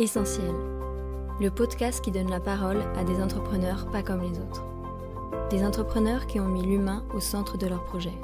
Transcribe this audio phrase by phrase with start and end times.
[0.00, 0.54] Essentiel,
[1.42, 4.64] le podcast qui donne la parole à des entrepreneurs pas comme les autres.
[5.50, 8.14] Des entrepreneurs qui ont mis l'humain au centre de leur projet.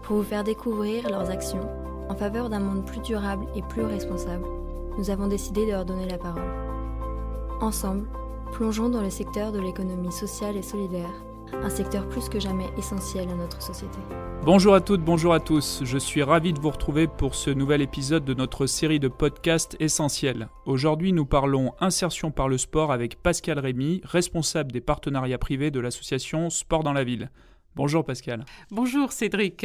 [0.00, 1.68] Pour vous faire découvrir leurs actions
[2.08, 4.46] en faveur d'un monde plus durable et plus responsable,
[4.96, 6.48] nous avons décidé de leur donner la parole.
[7.60, 8.06] Ensemble,
[8.52, 11.12] plongeons dans le secteur de l'économie sociale et solidaire
[11.52, 13.98] un secteur plus que jamais essentiel à notre société.
[14.44, 15.82] Bonjour à toutes, bonjour à tous.
[15.84, 19.76] Je suis ravi de vous retrouver pour ce nouvel épisode de notre série de podcasts
[19.78, 20.48] essentiels.
[20.66, 25.78] Aujourd'hui, nous parlons insertion par le sport avec Pascal Rémy, responsable des partenariats privés de
[25.78, 27.30] l'association Sport dans la ville.
[27.76, 28.44] Bonjour Pascal.
[28.72, 29.64] Bonjour Cédric.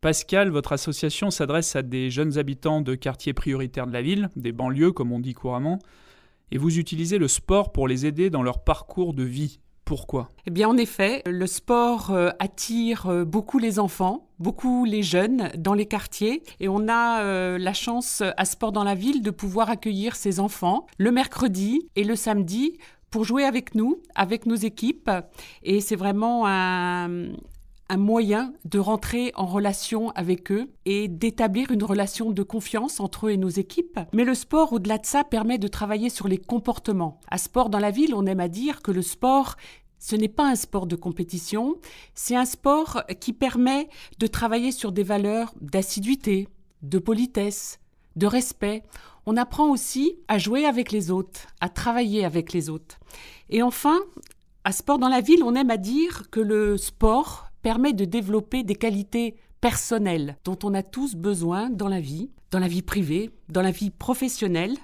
[0.00, 4.52] Pascal, votre association s'adresse à des jeunes habitants de quartiers prioritaires de la ville, des
[4.52, 5.80] banlieues comme on dit couramment,
[6.50, 9.60] et vous utilisez le sport pour les aider dans leur parcours de vie.
[9.88, 10.28] Pourquoi?
[10.44, 15.50] Eh bien, en effet, le sport euh, attire euh, beaucoup les enfants, beaucoup les jeunes
[15.56, 19.30] dans les quartiers, et on a euh, la chance à Sport dans la ville de
[19.30, 22.76] pouvoir accueillir ces enfants le mercredi et le samedi
[23.10, 25.10] pour jouer avec nous, avec nos équipes,
[25.62, 27.28] et c'est vraiment un,
[27.88, 33.26] un moyen de rentrer en relation avec eux et d'établir une relation de confiance entre
[33.26, 34.00] eux et nos équipes.
[34.12, 37.20] Mais le sport, au-delà de ça, permet de travailler sur les comportements.
[37.30, 39.56] À Sport dans la ville, on aime à dire que le sport,
[39.98, 41.76] ce n'est pas un sport de compétition,
[42.14, 46.48] c'est un sport qui permet de travailler sur des valeurs d'assiduité,
[46.82, 47.80] de politesse,
[48.16, 48.82] de respect.
[49.26, 52.98] On apprend aussi à jouer avec les autres, à travailler avec les autres.
[53.50, 53.98] Et enfin,
[54.64, 58.62] à Sport dans la ville, on aime à dire que le sport permet de développer
[58.62, 63.30] des qualités personnelles dont on a tous besoin dans la vie, dans la vie privée,
[63.48, 64.76] dans la vie professionnelle,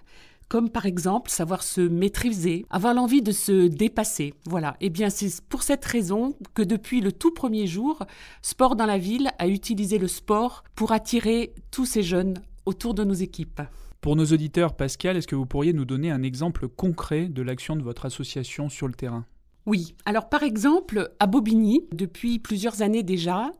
[0.48, 4.34] comme par exemple savoir se maîtriser, avoir l'envie de se dépasser.
[4.46, 4.76] Voilà.
[4.80, 8.00] Et eh bien, c'est pour cette raison que depuis le tout premier jour,
[8.42, 12.34] Sport dans la ville a utilisé le sport pour attirer tous ces jeunes
[12.66, 13.62] autour de nos équipes.
[14.00, 17.74] Pour nos auditeurs, Pascal, est-ce que vous pourriez nous donner un exemple concret de l'action
[17.74, 19.24] de votre association sur le terrain?
[19.66, 23.50] Oui, alors par exemple, à Bobigny, depuis plusieurs années déjà,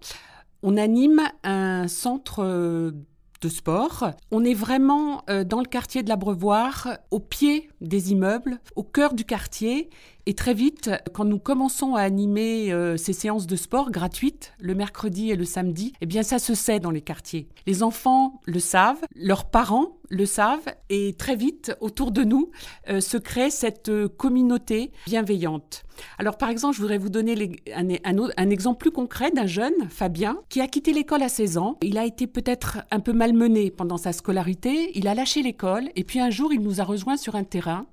[0.63, 2.91] on anime un centre euh,
[3.41, 4.11] de sport.
[4.31, 9.15] On est vraiment euh, dans le quartier de l'Abreuvoir, au pied des immeubles, au cœur
[9.15, 9.91] du quartier.
[10.27, 14.75] Et très vite, quand nous commençons à animer euh, ces séances de sport gratuites, le
[14.75, 17.49] mercredi et le samedi, eh bien ça se sait dans les quartiers.
[17.67, 22.51] Les enfants le savent, leurs parents le savent, et très vite, autour de nous,
[22.87, 25.85] se crée cette communauté bienveillante.
[26.19, 27.35] Alors par exemple, je voudrais vous donner
[27.75, 31.79] un, exemple plus concret d'un jeune, Fabien, qui a quitté l'école à 16 ans.
[31.83, 36.05] Il a été peut-être un peu malmené pendant sa scolarité, il a lâché l'école et
[36.05, 37.87] puis un jour il nous a rejoints sur un terrain.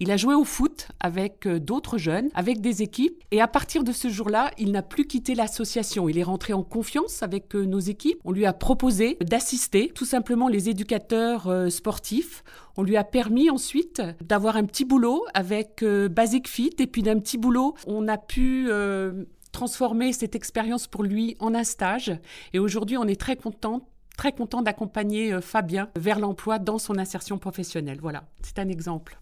[0.00, 3.84] Il a joué au foot avec euh, d'autres jeunes, avec des équipes et à partir
[3.84, 6.08] de ce jour-là, il n'a plus quitté l'association.
[6.08, 8.18] Il est rentré en confiance avec euh, nos équipes.
[8.24, 12.42] On lui a proposé d'assister tout simplement les éducateurs euh, sportifs.
[12.76, 17.18] On lui a permis ensuite d'avoir un petit boulot avec Basic Fit et puis d'un
[17.18, 22.12] petit boulot on a pu euh, transformer cette expérience pour lui en un stage.
[22.52, 26.98] Et aujourd'hui, on est très content très content d'accompagner euh, Fabien vers l'emploi dans son
[26.98, 27.98] insertion professionnelle.
[28.02, 29.20] Voilà, c'est un exemple.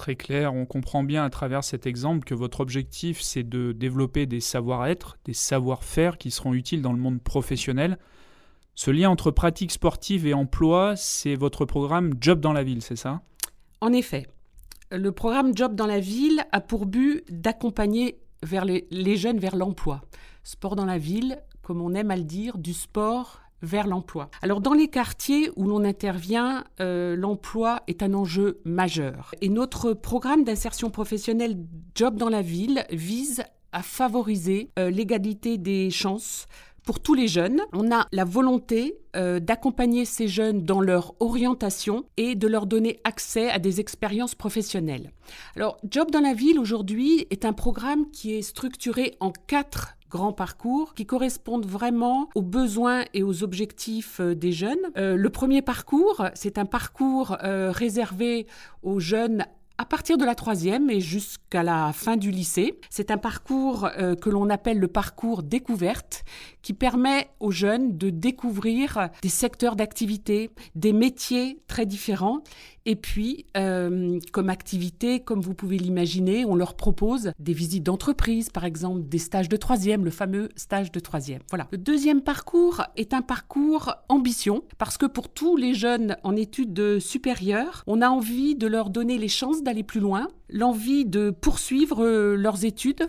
[0.00, 4.24] Très clair, on comprend bien à travers cet exemple que votre objectif, c'est de développer
[4.24, 7.98] des savoir-être, des savoir-faire qui seront utiles dans le monde professionnel.
[8.74, 12.96] Ce lien entre pratique sportive et emploi, c'est votre programme Job dans la ville, c'est
[12.96, 13.20] ça?
[13.82, 14.26] En effet,
[14.90, 20.00] le programme Job dans la ville a pour but d'accompagner vers les, jeunes vers l'emploi.
[20.44, 24.30] Sport dans la ville, comme on aime à le dire, du sport vers l'emploi.
[24.42, 29.34] Alors dans les quartiers où l'on intervient, euh, l'emploi est un enjeu majeur.
[29.40, 31.56] Et notre programme d'insertion professionnelle
[31.94, 36.46] Job dans la ville vise à favoriser euh, l'égalité des chances
[36.82, 37.60] pour tous les jeunes.
[37.72, 43.00] On a la volonté euh, d'accompagner ces jeunes dans leur orientation et de leur donner
[43.04, 45.12] accès à des expériences professionnelles.
[45.56, 50.32] Alors, Job dans la ville aujourd'hui est un programme qui est structuré en quatre grands
[50.32, 54.76] parcours qui correspondent vraiment aux besoins et aux objectifs euh, des jeunes.
[54.98, 58.46] Euh, le premier parcours, c'est un parcours réservé
[58.82, 59.44] aux jeunes
[59.80, 62.78] à partir de la troisième et jusqu'à la fin du lycée.
[62.90, 66.22] C'est un parcours euh, que l'on appelle le parcours découverte
[66.60, 72.42] qui permet aux jeunes de découvrir des secteurs d'activité, des métiers très différents
[72.90, 78.50] et puis, euh, comme activité, comme vous pouvez l'imaginer, on leur propose des visites d'entreprise,
[78.50, 81.40] par exemple, des stages de troisième, le fameux stage de troisième.
[81.50, 81.68] Voilà.
[81.70, 86.98] Le deuxième parcours est un parcours ambition, parce que pour tous les jeunes en études
[86.98, 92.04] supérieures, on a envie de leur donner les chances d'aller plus loin, l'envie de poursuivre
[92.04, 93.06] euh, leurs études.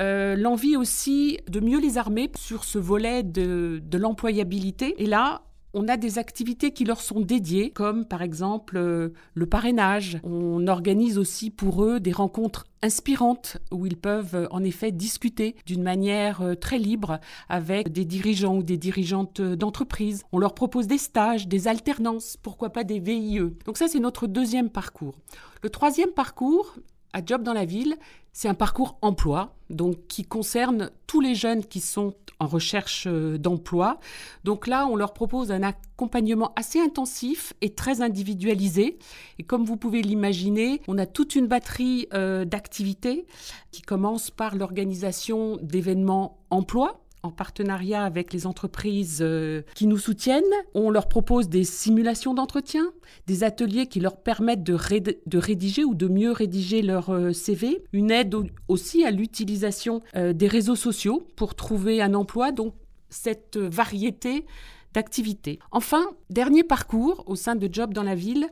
[0.00, 4.94] Euh, l'envie aussi de mieux les armer sur ce volet de, de l'employabilité.
[5.02, 5.42] Et là,
[5.74, 10.18] on a des activités qui leur sont dédiées, comme par exemple euh, le parrainage.
[10.22, 15.56] On organise aussi pour eux des rencontres inspirantes où ils peuvent euh, en effet discuter
[15.66, 20.24] d'une manière euh, très libre avec des dirigeants ou des dirigeantes d'entreprise.
[20.32, 23.40] On leur propose des stages, des alternances, pourquoi pas des VIE.
[23.66, 25.18] Donc ça c'est notre deuxième parcours.
[25.62, 26.76] Le troisième parcours,
[27.12, 27.96] à Job dans la ville,
[28.38, 33.36] c'est un parcours emploi, donc qui concerne tous les jeunes qui sont en recherche euh,
[33.36, 33.98] d'emploi.
[34.44, 38.96] Donc là, on leur propose un accompagnement assez intensif et très individualisé.
[39.40, 43.26] Et comme vous pouvez l'imaginer, on a toute une batterie euh, d'activités
[43.72, 50.42] qui commence par l'organisation d'événements emploi en partenariat avec les entreprises euh, qui nous soutiennent.
[50.74, 52.92] On leur propose des simulations d'entretien,
[53.26, 54.74] des ateliers qui leur permettent de,
[55.38, 58.34] rédiger ou de mieux rédiger leur euh, CV, une aide
[58.68, 62.74] aussi à l'utilisation euh, des réseaux sociaux pour trouver un emploi, donc
[63.10, 64.44] cette variété
[64.94, 65.58] d'activités.
[65.70, 68.48] Enfin, dernier parcours au sein de Job dans la ville,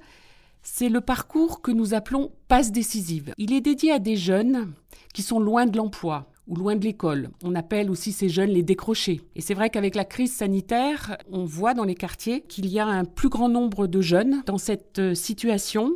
[0.63, 3.33] c'est le parcours que nous appelons passe décisive.
[3.39, 4.73] Il est dédié à des jeunes
[5.15, 7.31] qui sont loin de l'emploi, ou loin de l'école.
[7.45, 9.21] On appelle aussi ces jeunes les décrochés.
[9.35, 12.87] Et c'est vrai qu'avec la crise sanitaire, on voit dans les quartiers qu'il y a
[12.87, 15.93] un plus grand nombre de jeunes dans cette euh, situation.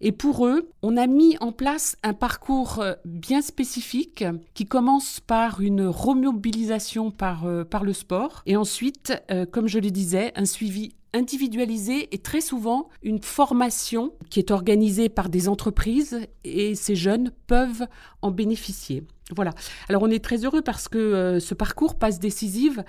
[0.00, 5.20] Et pour eux, on a mis en place un parcours euh, bien spécifique qui commence
[5.20, 9.12] par une remobilisation par, euh, par le sport et ensuite,
[9.50, 15.08] comme je le disais, un suivi individualisé et très souvent une formation qui est organisée
[15.08, 17.86] par des entreprises et ces jeunes peuvent
[18.22, 19.02] en bénéficier.
[19.34, 19.52] Voilà.
[19.88, 22.84] Alors on est très heureux parce que euh, ce parcours passe décisive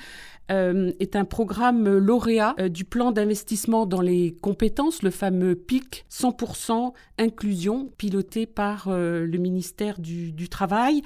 [0.51, 6.05] euh, est un programme lauréat euh, du plan d'investissement dans les compétences, le fameux PIC
[6.11, 11.01] 100% inclusion, piloté par le ministère du, Travail.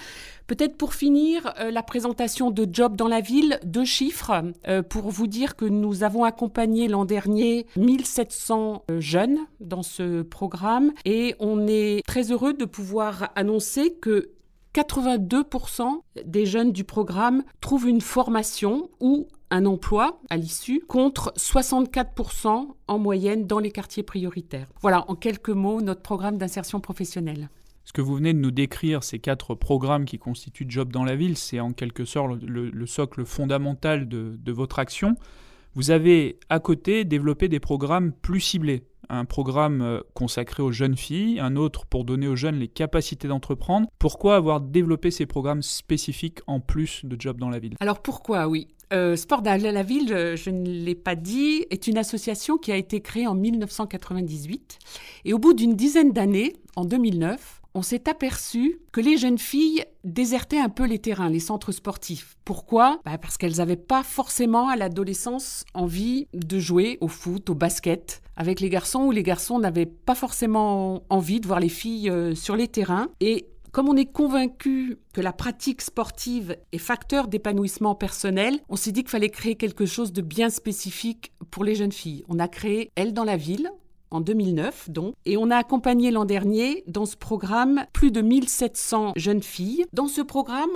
[0.47, 4.43] Peut-être pour finir, la présentation de Job dans la ville, deux chiffres
[4.89, 11.35] pour vous dire que nous avons accompagné l'an dernier 1700 jeunes dans ce programme et
[11.39, 14.29] on est très heureux de pouvoir annoncer que
[14.73, 22.67] 82% des jeunes du programme trouvent une formation ou un emploi à l'issue, contre 64%
[22.87, 24.67] en moyenne dans les quartiers prioritaires.
[24.81, 27.49] Voilà, en quelques mots, notre programme d'insertion professionnelle.
[27.83, 31.15] Ce que vous venez de nous décrire, ces quatre programmes qui constituent Job dans la
[31.15, 35.15] ville, c'est en quelque sorte le, socle fondamental de, votre action.
[35.73, 40.97] Vous avez à côté développé des programmes plus ciblés, un programme euh, consacré aux jeunes
[40.97, 43.87] filles, un autre pour donner aux jeunes les capacités d'entreprendre.
[43.99, 47.75] Pourquoi avoir développé ces programmes spécifiques en plus de Job dans la ville?
[47.79, 48.67] Alors pourquoi, oui.
[48.93, 52.75] Euh, Sport dans la ville, je, ne l'ai pas dit, est une association qui a
[52.75, 54.79] été créée en 1998.
[55.25, 59.83] Et au bout d'une dizaine d'années, en 2009, on s'est aperçu que les jeunes filles
[60.03, 62.37] désertaient un peu les terrains, les centres sportifs.
[62.45, 62.99] Pourquoi?
[63.05, 68.21] Bah, Parce qu'elles n'avaient pas forcément à l'adolescence envie de jouer au foot, au basket
[68.35, 72.33] avec les garçons, ou les garçons n'avaient pas forcément envie de voir les filles euh,
[72.35, 73.09] sur les terrains.
[73.19, 78.91] Et comme on est convaincu que la pratique sportive est facteur d'épanouissement personnel, on s'est
[78.91, 82.25] dit qu'il fallait créer quelque chose de bien spécifique pour les jeunes filles.
[82.27, 83.71] On a créé Elle dans la ville,
[84.11, 89.13] en 2009 donc, et on a accompagné l'an dernier dans ce programme plus de 1700
[89.15, 89.85] jeunes filles.
[89.93, 90.69] Dans ce programme,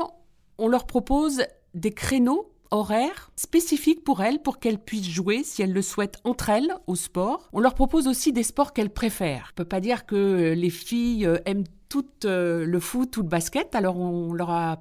[0.58, 1.44] on leur propose
[1.74, 6.50] des créneaux horaires spécifiques pour elles, pour qu'elles puissent jouer, si elles le souhaitent, entre
[6.50, 7.50] elles au sport.
[7.54, 9.50] On leur propose aussi des sports qu'elles préfèrent.
[9.52, 13.28] On peut pas dire que les filles euh, aiment tout euh, le foot ou le
[13.28, 14.78] basket, alors on leur,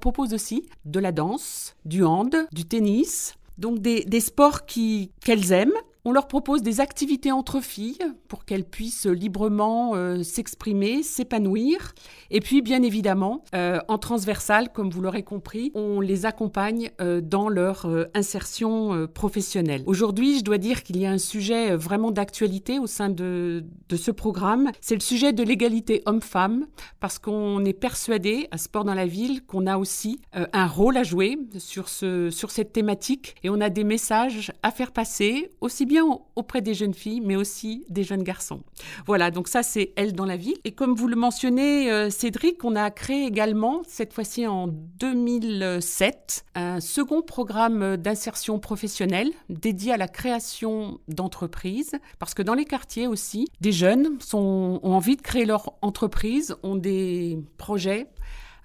[0.00, 5.72] propose aussi de la danse, du hand, du tennis, donc des sports qu'elles aiment
[6.06, 7.98] on leur propose des activités entre filles
[8.28, 11.94] pour qu'elles puissent librement euh, s'exprimer, s'épanouir.
[12.30, 17.20] Et puis, bien évidemment, euh, en transversal, comme vous l'aurez compris, on les accompagne euh,
[17.20, 19.82] dans leur insertion professionnelle.
[19.86, 24.12] Aujourd'hui, je dois dire qu'il y a un sujet vraiment d'actualité au sein de, ce
[24.12, 24.70] programme.
[24.80, 26.66] C'est le sujet de l'égalité homme-femme,
[27.00, 31.02] parce qu'on est persuadé, à Sport dans la ville, qu'on a aussi un rôle à
[31.02, 36.60] jouer sur cette thématique et on a des messages à faire passer, aussi bien auprès
[36.60, 38.60] des jeunes filles, mais aussi des jeunes garçons.
[39.06, 40.56] Voilà, donc ça c'est Elle dans la ville.
[40.64, 46.44] Et comme vous le mentionnez, euh, Cédric, on a créé également, cette fois-ci en 2007,
[46.54, 53.06] un second programme d'insertion professionnelle dédié à la création d'entreprises, parce que dans les quartiers
[53.06, 58.06] aussi, des jeunes sont, ont envie de créer leur entreprise, ont des projets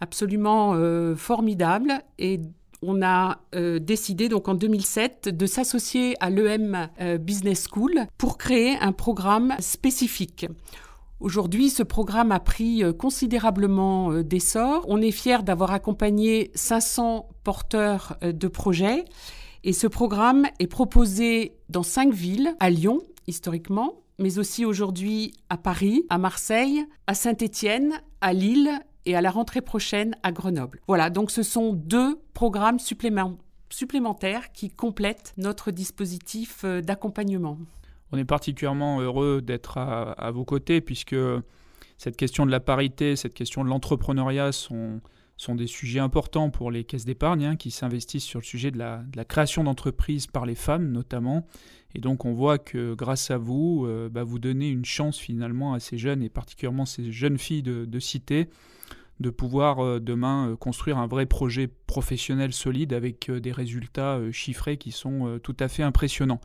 [0.02, 2.42] absolument euh, formidables et
[2.82, 8.38] on a euh, décidé donc en 2007 de s'associer à l'EM euh, Business School pour
[8.38, 10.48] créer un programme spécifique.
[11.20, 14.86] Aujourd'hui, ce programme a pris euh, considérablement d'essor.
[14.88, 19.06] On est fier d'avoir accompagné 500 porteurs de projets
[19.64, 25.58] Et ce programme est proposé dans cinq villes, à Lyon, historiquement, mais aussi aujourd'hui à
[25.58, 28.72] Paris, à Marseille, à Saint-Étienne, à Lille
[29.06, 30.82] et à la rentrée prochaine à Grenoble.
[30.88, 37.58] Voilà, donc ce sont deux programmes supplémentaires qui complètent notre dispositif euh, d'accompagnement.
[38.12, 41.16] On est particulièrement heureux d'être à, vos côtés puisque
[41.98, 45.00] cette question de la parité, cette question de l'entrepreneuriat sont,
[45.38, 48.78] sont des sujets importants pour les caisses d'épargne hein, qui s'investissent sur le sujet de
[48.78, 51.48] la, création d'entreprises par les femmes notamment.
[51.96, 55.74] Et donc on voit que grâce à vous, euh, bah, vous donnez une chance finalement
[55.74, 58.50] à ces jeunes et particulièrement ces jeunes filles de, cité
[59.22, 64.78] de pouvoir euh, demain euh, construire un vrai projet professionnel solide avec des résultats chiffrés
[64.78, 66.42] qui sont tout à fait impressionnants.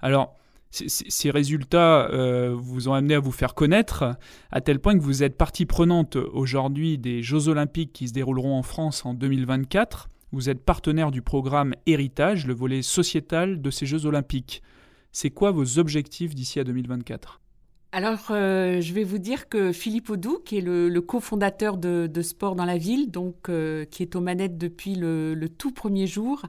[0.00, 0.34] Alors,
[0.70, 2.08] ces résultats
[2.54, 4.16] vous ont amené à vous faire connaître,
[4.50, 8.58] à tel point que vous êtes partie prenante aujourd'hui des Jeux olympiques qui se dérouleront
[8.58, 10.08] en France en 2024.
[10.32, 14.62] Vous êtes partenaire du programme Héritage, le volet sociétal de ces Jeux olympiques.
[15.12, 17.41] C'est quoi vos objectifs d'ici à 2024
[17.94, 22.54] alors, euh, je vais vous dire que Philippe Audou, qui est le, cofondateur de, Sport
[22.54, 26.40] dans la ville, donc euh, qui est aux manettes depuis le, le, tout premier jour,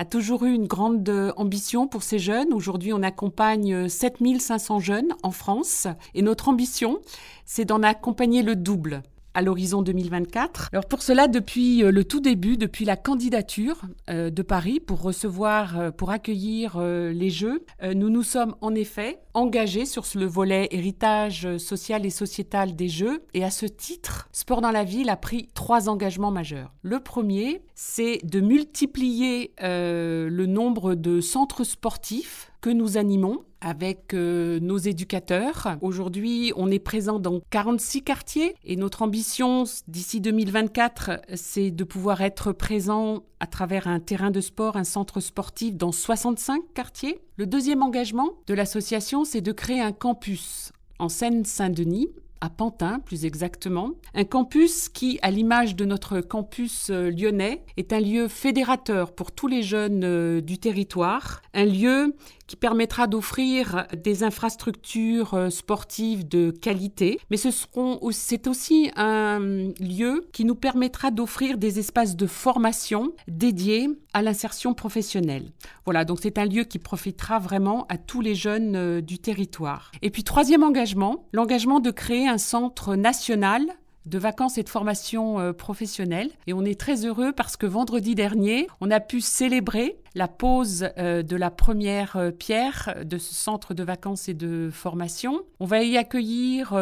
[0.00, 2.52] a toujours eu une grande ambition pour ces jeunes.
[2.52, 6.98] Aujourd'hui, on accompagne 7500 jeunes en France et notre ambition,
[7.44, 9.02] c'est d'en accompagner le double
[9.34, 10.70] à l'horizon 2024.
[10.72, 15.02] Alors pour cela, depuis euh, le tout début, depuis la candidature euh, de Paris pour
[15.02, 20.68] recevoir, euh, pour accueillir les Jeux, nous nous sommes en effet engagés sur le volet
[20.70, 23.22] héritage social et sociétal des Jeux.
[23.34, 26.72] Et à ce titre, Sport dans la ville a pris trois engagements majeurs.
[26.82, 34.58] Le premier, c'est de multiplier le nombre de centres sportifs que nous animons avec euh,
[34.60, 35.76] nos éducateurs.
[35.80, 42.20] Aujourd'hui, on est présent dans 46 quartiers et notre ambition d'ici 2024, c'est de pouvoir
[42.20, 47.20] être présent à travers un terrain de sport, un centre sportif dans 65 quartiers.
[47.36, 52.08] Le deuxième engagement de l'association, c'est de créer un campus en Seine-Saint-Denis
[52.40, 57.92] à Pantin plus exactement, un campus qui, à l'image de notre campus euh, lyonnais, est
[57.92, 62.14] un lieu fédérateur pour tous les jeunes euh, du territoire, un lieu
[62.48, 69.38] qui permettra d'offrir des infrastructures euh, sportives de qualité, mais ce seront c'est aussi un
[69.80, 75.52] lieu qui nous permettra d'offrir des espaces de formation dédiés à l'insertion professionnelle.
[75.84, 79.92] Voilà, donc c'est un lieu qui profitera vraiment à tous les jeunes euh, du territoire.
[80.02, 83.66] Et puis troisième engagement, l'engagement de créer un centre national
[84.08, 86.30] de vacances et de formation euh, professionnelle.
[86.46, 90.88] Et on est très heureux parce que vendredi dernier, on a pu célébrer la pose
[90.98, 95.42] euh, de la première euh, pierre de ce centre de vacances et de formation.
[95.60, 96.74] On va y accueillir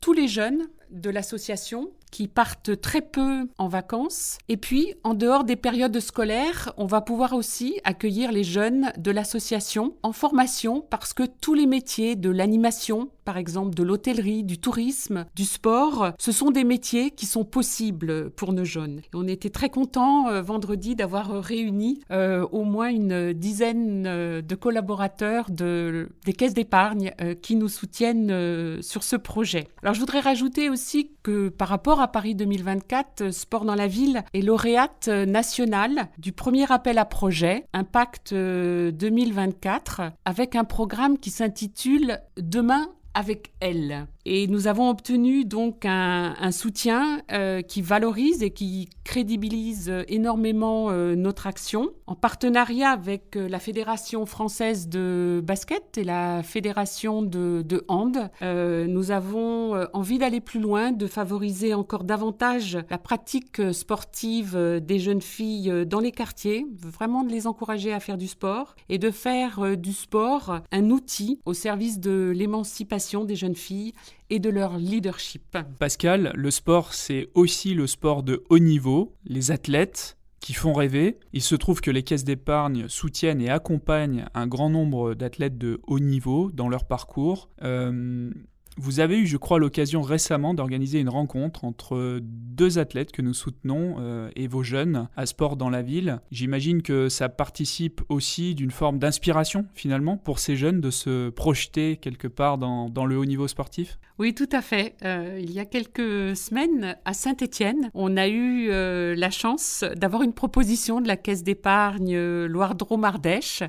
[0.00, 4.38] tous les jeunes de l'association qui partent très peu en vacances.
[4.48, 9.10] Et puis, en dehors des périodes scolaires, on va pouvoir aussi accueillir les jeunes de
[9.10, 14.58] l'association en formation parce que tous les métiers de l'animation, par exemple de l'hôtellerie, du
[14.58, 19.00] tourisme, du sport, ce sont des métiers qui sont possibles pour nos jeunes.
[19.00, 24.40] Et on était très contents euh, vendredi d'avoir réuni euh, au moins une dizaine euh,
[24.40, 29.68] de collaborateurs de, des caisses d'épargne qui nous soutiennent sur ce projet.
[29.82, 30.77] Alors je voudrais rajouter aussi
[31.22, 36.70] que par rapport à Paris 2024, Sport dans la ville est lauréate nationale du premier
[36.72, 44.06] appel à projet Impact 2024 avec un programme qui s'intitule Demain avec elle.
[44.24, 51.14] Et nous avons obtenu donc un, soutien euh, qui valorise et qui crédibilise énormément euh,
[51.14, 51.90] notre action.
[52.06, 58.30] En partenariat avec euh, la Fédération française de basket et la Fédération de, de hand,
[58.42, 65.22] nous avons envie d'aller plus loin, de favoriser encore davantage la pratique sportive des jeunes
[65.22, 69.76] filles dans les quartiers, vraiment de les encourager à faire du sport et de faire
[69.76, 73.92] du sport un outil au service de l'émancipation des jeunes filles
[74.30, 75.56] et de leur leadership.
[75.78, 81.18] Pascal, le sport, c'est aussi le sport de haut niveau, les athlètes qui font rêver.
[81.32, 85.80] Il se trouve que les caisses d'épargne soutiennent et accompagnent un grand nombre d'athlètes de
[85.86, 87.48] haut niveau dans leur parcours.
[87.62, 88.30] Euh,
[88.78, 93.34] vous avez eu, je crois, l'occasion récemment d'organiser une rencontre entre deux athlètes que nous
[93.34, 96.20] soutenons euh, et vos jeunes à Sport dans la ville.
[96.30, 101.96] J'imagine que ça participe aussi d'une forme d'inspiration finalement pour ces jeunes de se projeter
[101.96, 103.98] quelque part dans, le haut niveau sportif?
[104.18, 104.94] Oui, tout à fait.
[105.04, 110.22] Euh, il y a quelques semaines, à Saint-Étienne, on a eu euh, la chance d'avoir
[110.22, 113.62] une proposition de la Caisse d'épargne Loire-Drôme-Ardèche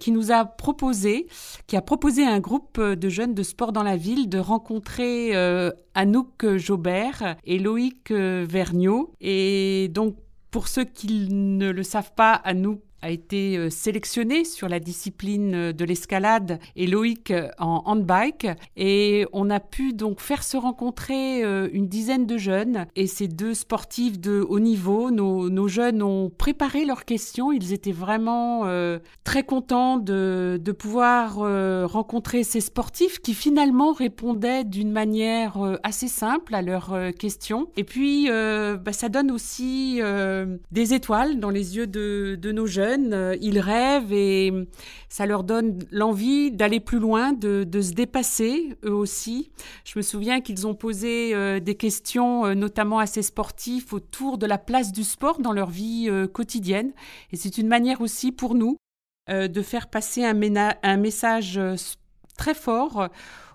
[0.00, 1.26] qui nous a proposé,
[1.66, 5.32] qui a proposé un groupe de jeunes de sport dans la ville de rencontrer
[5.94, 9.12] Anouk Jaubert et Loïc Vergniaud.
[9.20, 10.16] Et donc,
[10.50, 15.54] pour ceux qui ne le savent pas, Anouk a été euh, sélectionné sur la discipline
[15.54, 18.46] euh, de l'escalade et Loïc euh, en handbike.
[18.76, 23.54] Et on a pu donc faire se rencontrer une dizaine de jeunes et ces deux
[23.54, 25.10] sportifs de haut niveau.
[25.10, 27.50] Nos, jeunes ont préparé leurs questions.
[27.50, 28.64] Ils étaient vraiment
[29.24, 31.36] très contents de, de pouvoir
[31.90, 37.68] rencontrer ces sportifs qui finalement répondaient d'une manière assez simple à leurs questions.
[37.76, 40.00] Et puis, bah, ça donne aussi
[40.70, 44.52] des étoiles dans les yeux de, de nos jeunes euh, ils rêvent et
[45.08, 49.50] ça leur donne l'envie d'aller plus loin, de, se dépasser eux aussi.
[49.84, 54.38] Je me souviens qu'ils ont posé euh, des questions, euh, notamment à ces sportifs, autour
[54.38, 56.92] de la place du sport dans leur vie quotidienne.
[57.32, 58.76] Et c'est une manière aussi pour nous
[59.28, 60.34] de faire passer un,
[60.96, 61.60] message
[62.36, 63.08] très fort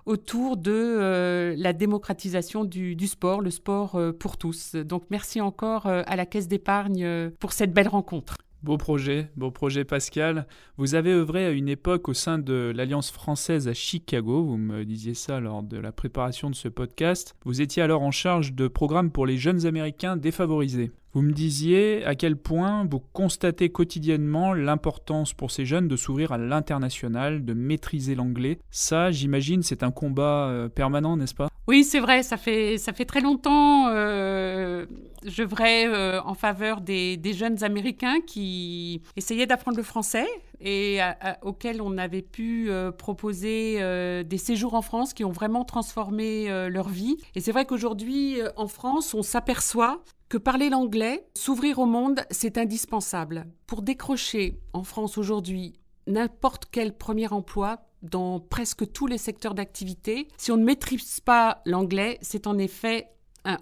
[0.06, 4.74] autour de la démocratisation du, sport, le sport pour tous.
[4.74, 8.36] Donc merci encore à la Caisse d'épargne pour cette belle rencontre.
[8.64, 10.44] Beau projet, beau projet Pascal.
[10.78, 14.84] Vous avez œuvré à une époque au sein de l'Alliance française à Chicago, vous me
[14.84, 17.36] disiez ça lors de la préparation de ce podcast.
[17.44, 20.90] Vous étiez alors en charge de programmes pour les jeunes Américains défavorisés.
[21.18, 26.30] Vous me disiez à quel point vous constatez quotidiennement l'importance pour ces jeunes de s'ouvrir
[26.30, 28.60] à l'international, de maîtriser l'anglais.
[28.70, 31.48] Ça, j'imagine, c'est un combat euh, permanent, n'est-ce pas?
[31.66, 33.88] Oui, c'est vrai, ça fait, ça fait très longtemps.
[33.88, 34.86] Euh,
[35.26, 40.28] je vrai euh, en faveur des, des, jeunes Américains qui essayaient d'apprendre le français
[40.60, 41.00] et
[41.42, 43.78] auxquels on avait pu proposer
[44.24, 47.16] des séjours en France qui ont vraiment transformé leur vie.
[47.36, 52.58] Et c'est vrai qu'aujourd'hui, en France, on s'aperçoit que parler l'anglais, s'ouvrir au monde, c'est
[52.58, 53.46] indispensable.
[53.66, 55.74] Pour décrocher en France aujourd'hui
[56.06, 61.60] n'importe quel premier emploi, dans presque tous les secteurs d'activité, si on ne maîtrise pas
[61.66, 63.08] l'anglais, c'est en effet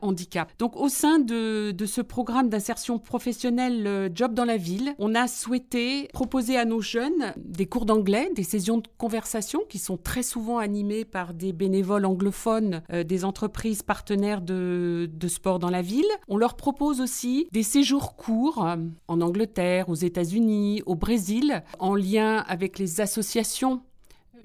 [0.00, 0.52] handicap.
[0.58, 6.08] Donc au sein de, ce programme d'insertion professionnelle Job dans la ville, on a souhaité
[6.12, 10.58] proposer à nos jeunes des cours d'anglais, des sessions de conversation qui sont très souvent
[10.58, 16.06] animées par des bénévoles anglophones euh, des entreprises partenaires de, de sport dans la ville.
[16.28, 18.76] On leur propose aussi des séjours courts euh,
[19.08, 23.82] en Angleterre, aux États-Unis, au Brésil, en lien avec les associations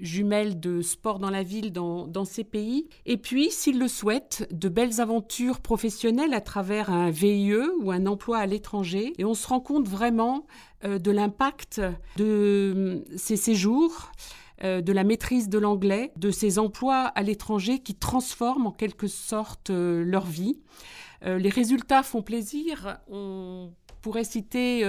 [0.02, 2.88] jumelles de sport dans la ville dans, ces pays.
[3.06, 8.06] Et puis, s'ils le souhaitent, de belles aventures professionnelles à travers un VIE ou un
[8.06, 9.14] emploi à l'étranger.
[9.18, 10.46] Et on se rend compte vraiment
[10.84, 11.82] euh, de l'impact
[12.18, 14.12] de euh, ces séjours
[14.64, 19.08] euh, de la maîtrise de l'anglais, de ces emplois à l'étranger qui transforment en quelque
[19.08, 20.60] sorte leur vie.
[21.24, 22.98] les résultats font plaisir.
[23.08, 24.84] On pourrait citer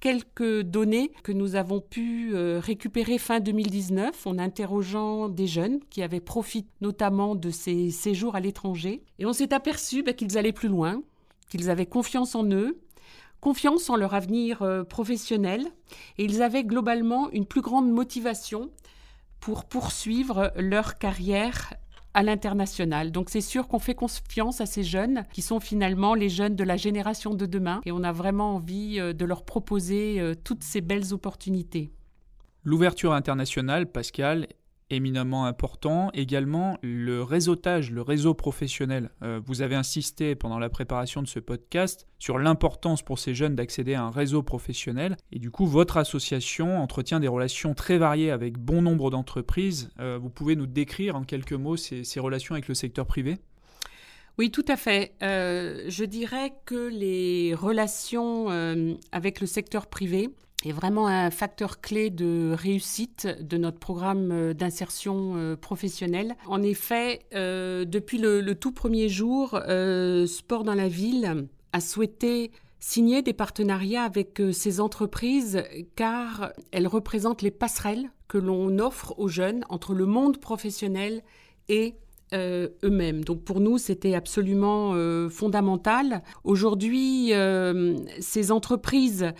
[0.00, 6.02] quelques données que nous avons pu euh, récupérer fin 2019 en interrogeant des jeunes qui
[6.02, 9.02] avaient profité notamment de ces séjours à l'étranger.
[9.18, 11.02] Et on s'est aperçu bah, qu'ils allaient plus loin,
[11.50, 12.80] qu'ils avaient confiance en eux,
[13.40, 15.66] confiance en leur avenir euh, professionnel,
[16.18, 18.70] et ils avaient globalement une plus grande motivation
[19.38, 21.74] pour poursuivre leur carrière
[22.14, 23.12] à l'international.
[23.12, 26.64] Donc c'est sûr qu'on fait confiance à ces jeunes qui sont finalement les jeunes de
[26.64, 30.62] la génération de demain et on a vraiment envie euh, de leur proposer euh, toutes
[30.62, 31.92] ces belles opportunités.
[32.64, 34.46] L'ouverture internationale, Pascal,
[34.90, 36.10] éminemment important.
[36.12, 39.10] Également, le réseautage, le réseau professionnel.
[39.22, 43.54] Euh, vous avez insisté pendant la préparation de ce podcast sur l'importance pour ces jeunes
[43.54, 45.16] d'accéder à un réseau professionnel.
[45.32, 49.90] Et du coup, votre association entretient des relations très variées avec bon nombre d'entreprises.
[50.00, 53.38] Euh, vous pouvez nous décrire en quelques mots ces, relations avec le secteur privé?
[54.38, 55.14] Oui, tout à fait.
[55.22, 58.48] Euh, je dirais que les relations
[59.12, 60.30] avec le secteur privé
[60.68, 66.36] est vraiment un facteur clé de réussite de notre programme euh, d'insertion euh, professionnelle.
[66.46, 69.60] En effet, euh, depuis le, tout premier jour,
[70.26, 75.62] Sport dans la ville a souhaité signer des partenariats avec ces entreprises
[75.96, 81.22] car elles représentent les passerelles que l'on offre aux jeunes entre le monde professionnel
[81.68, 81.94] et
[82.32, 83.24] euh, eux-mêmes.
[83.24, 86.22] Donc pour nous, c'était absolument euh, fondamental.
[86.44, 89.32] Aujourd'hui, euh, ces entreprises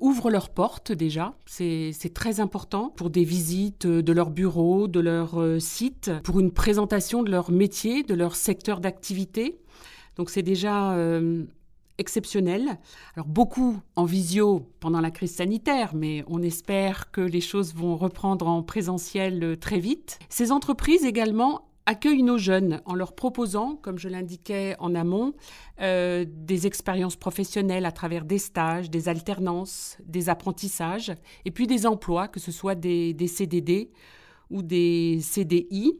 [0.00, 1.34] ouvrent leurs portes déjà.
[1.46, 7.22] C'est très important pour des visites de leurs bureaux, de leurs sites, pour une présentation
[7.22, 9.60] de leur métier, de leur secteur d'activité.
[10.16, 10.96] Donc c'est déjà
[11.98, 12.78] exceptionnel.
[13.16, 17.96] Alors beaucoup en visio pendant la crise sanitaire, mais on espère que les choses vont
[17.96, 20.20] reprendre en présentiel très vite.
[20.28, 25.32] Ces entreprises également accueille nos jeunes en leur proposant, comme je l'indiquais en amont,
[25.80, 31.14] euh, des expériences professionnelles à travers des stages, des alternances, des apprentissages,
[31.46, 33.90] et puis des emplois, que ce soit des, CDD
[34.50, 35.98] ou des CDI.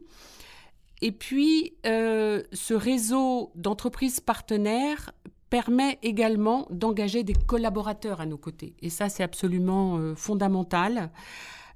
[1.01, 5.11] Et puis, euh, ce réseau d'entreprises partenaires
[5.49, 8.75] permet également d'engager des collaborateurs à nos côtés.
[8.83, 11.09] Et ça, c'est absolument euh, fondamental.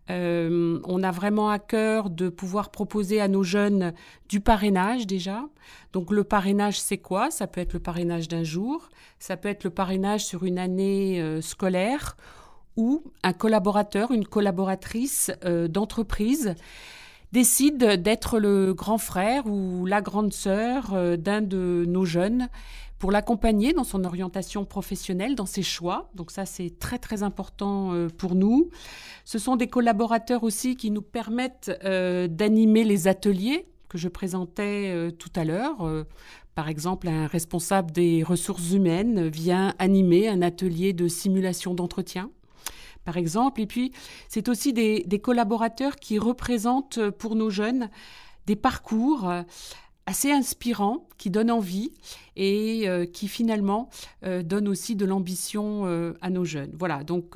[0.09, 3.93] Euh, on a vraiment à cœur de pouvoir proposer à nos jeunes
[4.27, 5.45] du parrainage déjà.
[5.93, 7.31] Donc le parrainage, c'est quoi?
[7.31, 8.89] Ça peut être le parrainage d'un jour,
[9.19, 12.17] ça peut être le parrainage sur une année euh, scolaire
[12.75, 15.31] ou un collaborateur, une collaboratrice
[15.69, 16.55] d'entreprise
[17.31, 22.49] décide d'être le grand frère ou la grande sœur d'un de nos jeunes
[23.03, 26.09] pour l'accompagner dans son orientation professionnelle, dans ses choix.
[26.15, 28.69] Donc ça, c'est très très important euh, pour nous.
[29.25, 34.89] Ce sont des collaborateurs aussi qui nous permettent euh, d'animer les ateliers que je présentais
[34.93, 35.85] euh, tout à l'heure.
[36.55, 42.29] Par exemple, un responsable des ressources humaines vient animer un atelier de simulation d'entretien
[43.03, 43.59] par exemple.
[43.59, 43.91] Et puis,
[44.29, 47.89] c'est aussi des, des, collaborateurs qui représentent pour nos jeunes
[48.45, 49.29] des parcours
[50.05, 51.91] assez inspirant, qui donne envie
[52.35, 53.89] et euh, qui finalement
[54.25, 56.71] euh, donne aussi de l'ambition euh, à nos jeunes.
[56.77, 57.35] Voilà, donc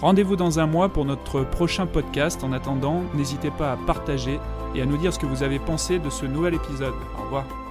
[0.00, 2.42] Rendez-vous dans un mois pour notre prochain podcast.
[2.44, 4.40] En attendant, n'hésitez pas à partager
[4.74, 6.94] et à nous dire ce que vous avez pensé de ce nouvel épisode.
[7.18, 7.63] Au revoir.